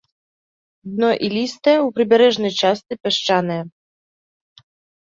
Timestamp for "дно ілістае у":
0.93-1.93